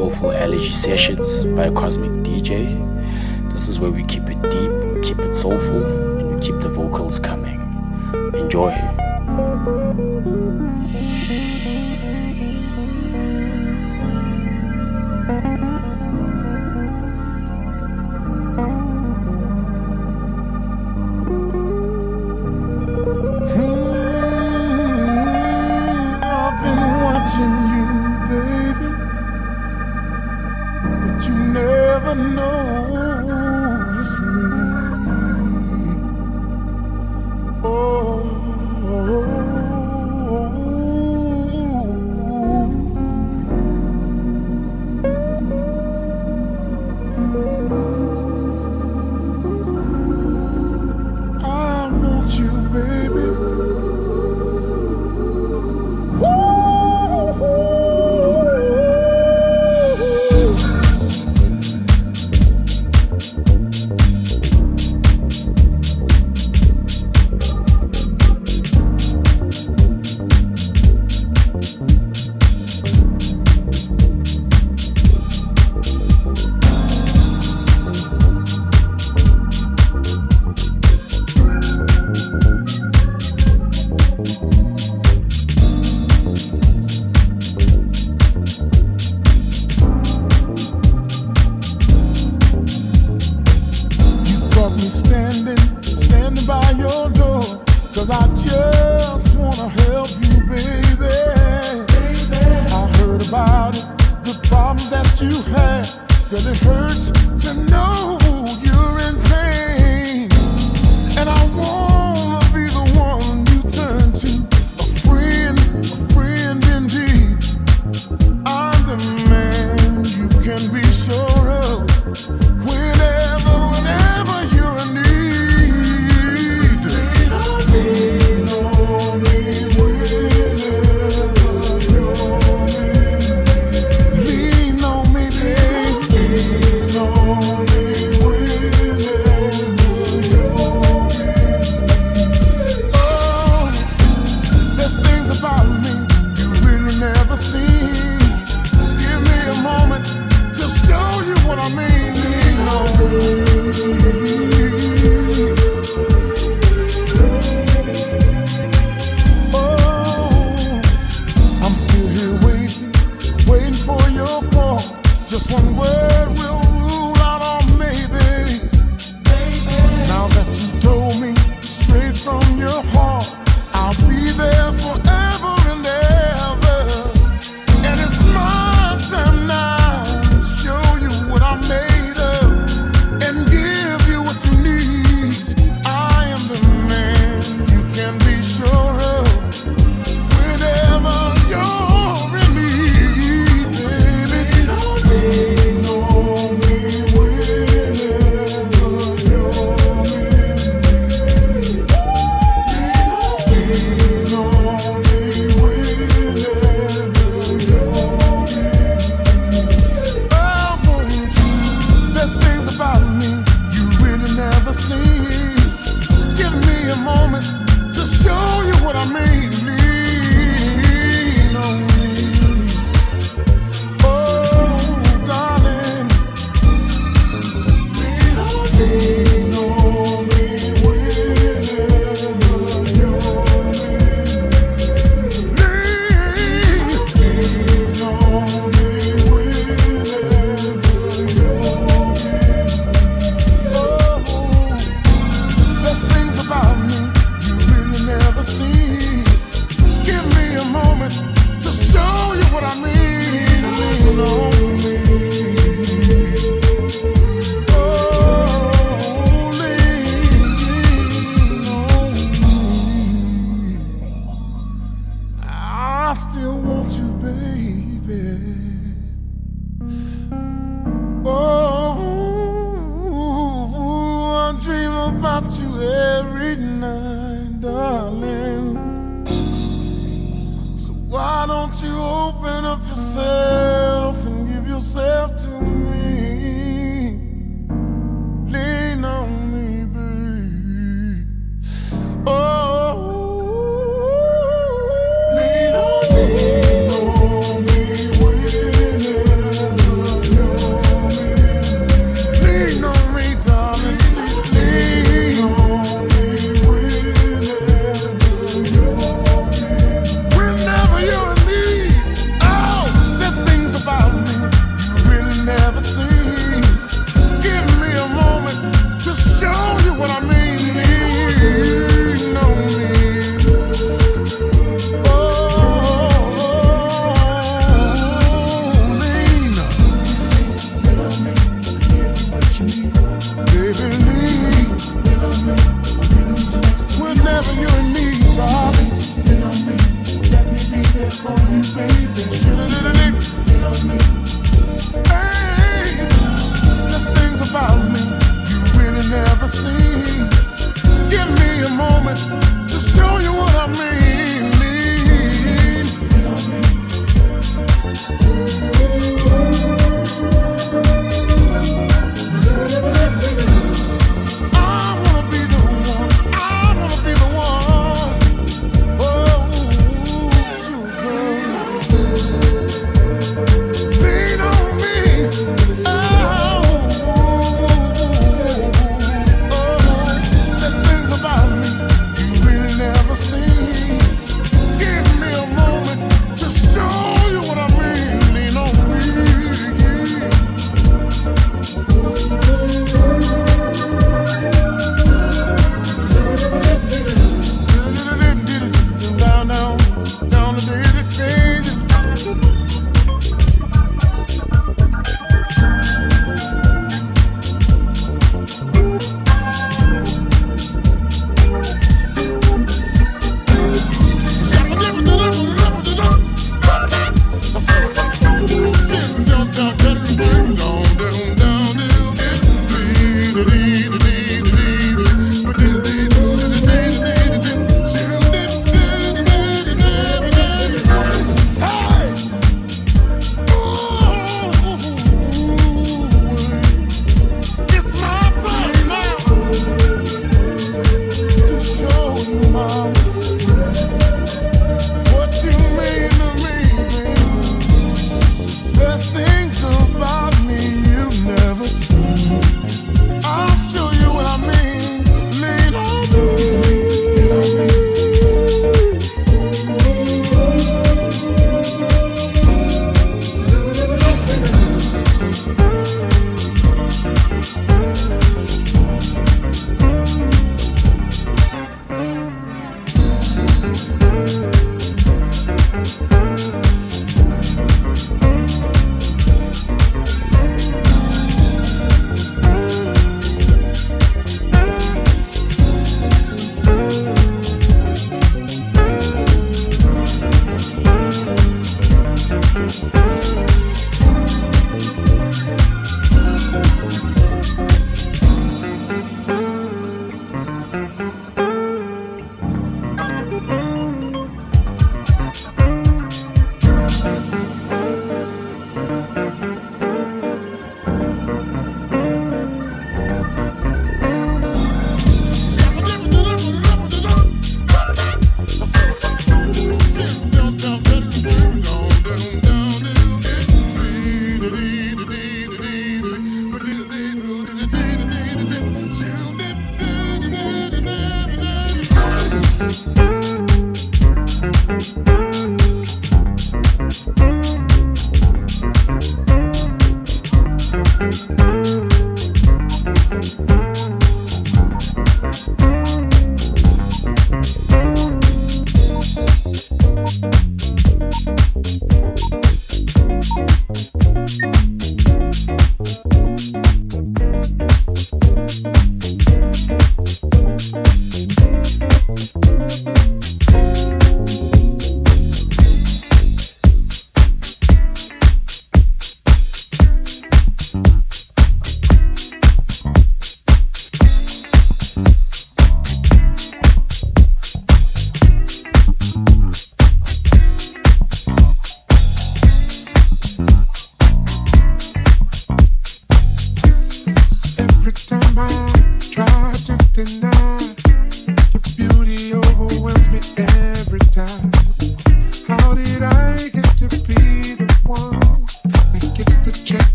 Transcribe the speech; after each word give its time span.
Soulful 0.00 0.32
Allergy 0.32 0.70
Sessions 0.70 1.44
by 1.44 1.68
Cosmic 1.68 2.10
DJ. 2.24 2.72
This 3.52 3.68
is 3.68 3.78
where 3.78 3.90
we 3.90 4.02
keep 4.02 4.30
it 4.30 4.40
deep, 4.44 4.70
we 4.94 5.02
keep 5.02 5.18
it 5.18 5.34
soulful, 5.34 5.84
and 5.84 6.34
we 6.34 6.40
keep 6.40 6.58
the 6.62 6.70
vocals 6.70 7.18
coming. 7.18 7.60
Enjoy. 8.32 8.70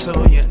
Some 0.00 0.49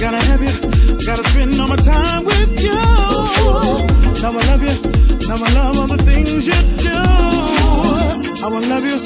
Gotta 0.00 0.18
have 0.18 0.42
you, 0.42 0.50
gotta 1.06 1.22
spend 1.30 1.58
all 1.60 1.68
my 1.68 1.76
time 1.76 2.24
with 2.24 2.62
you. 2.62 2.74
Now 4.22 4.32
I 4.32 4.42
love 4.50 4.62
you, 4.62 4.74
now 5.28 5.36
I 5.36 5.52
love 5.54 5.78
all 5.78 5.86
the 5.86 5.96
things 6.02 6.46
you 6.46 6.52
do. 6.78 6.98
I 8.42 8.48
love 8.68 8.84
you, 8.84 8.98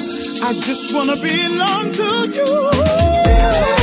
I 0.42 0.52
just 0.60 0.94
wanna 0.94 1.16
belong 1.16 1.90
to 1.92 2.28
you. 2.34 3.77